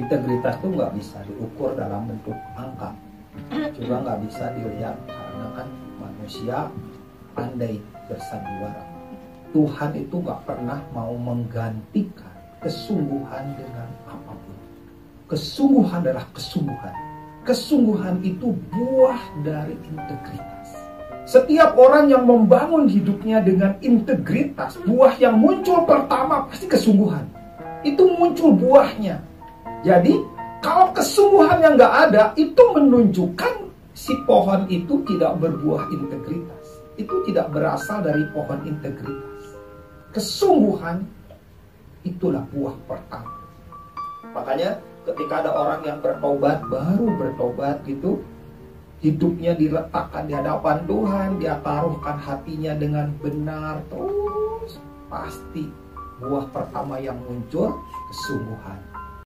integritas 0.00 0.56
itu 0.60 0.68
nggak 0.72 0.92
bisa 0.96 1.18
diukur 1.26 1.72
dalam 1.76 2.08
bentuk 2.08 2.36
angka. 2.56 2.90
Juga 3.76 3.94
nggak 4.02 4.18
bisa 4.28 4.44
dilihat 4.56 4.96
karena 5.04 5.46
kan 5.52 5.68
manusia 6.00 6.58
pandai 7.36 7.80
bersandiwara. 8.08 8.84
Tuhan 9.52 9.90
itu 9.96 10.16
nggak 10.20 10.40
pernah 10.44 10.80
mau 10.92 11.12
menggantikan 11.16 12.32
kesungguhan 12.60 13.56
dengan 13.56 13.88
apa 14.08 14.32
pun. 14.32 14.56
Kesungguhan 15.30 16.00
adalah 16.02 16.26
kesungguhan. 16.32 16.94
Kesungguhan 17.46 18.20
itu 18.26 18.52
buah 18.74 19.22
dari 19.46 19.78
integritas. 19.86 20.68
Setiap 21.26 21.74
orang 21.78 22.10
yang 22.10 22.22
membangun 22.22 22.86
hidupnya 22.86 23.42
dengan 23.42 23.74
integritas 23.82 24.78
buah 24.82 25.14
yang 25.18 25.38
muncul 25.38 25.82
pertama 25.86 26.46
pasti 26.46 26.66
kesungguhan. 26.70 27.26
Itu 27.86 28.18
muncul 28.18 28.54
buahnya 28.54 29.35
jadi 29.86 30.18
kalau 30.58 30.90
kesungguhan 30.90 31.62
yang 31.62 31.78
nggak 31.78 31.94
ada 32.10 32.34
itu 32.34 32.58
menunjukkan 32.58 33.70
si 33.94 34.18
pohon 34.26 34.66
itu 34.66 34.98
tidak 35.06 35.38
berbuah 35.38 35.86
integritas. 35.94 36.82
Itu 36.98 37.22
tidak 37.22 37.54
berasal 37.54 38.02
dari 38.02 38.26
pohon 38.34 38.66
integritas. 38.66 39.46
Kesungguhan 40.10 41.06
itulah 42.02 42.42
buah 42.50 42.74
pertama. 42.90 43.30
Makanya 44.34 44.82
ketika 45.06 45.46
ada 45.46 45.54
orang 45.54 45.86
yang 45.86 45.98
bertobat 46.02 46.66
baru 46.66 47.06
bertobat 47.14 47.86
gitu 47.86 48.26
hidupnya 49.06 49.54
diletakkan 49.54 50.26
di 50.26 50.34
hadapan 50.34 50.82
Tuhan, 50.90 51.28
dia 51.38 51.62
taruhkan 51.62 52.18
hatinya 52.18 52.74
dengan 52.74 53.14
benar 53.22 53.86
terus 53.86 54.82
pasti 55.06 55.70
buah 56.18 56.50
pertama 56.50 56.98
yang 56.98 57.14
muncul 57.22 57.76
kesungguhan 58.10 58.95